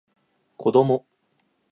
[0.57, 1.05] 子供